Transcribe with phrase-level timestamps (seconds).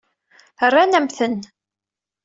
[0.67, 1.35] Rran-am-ten.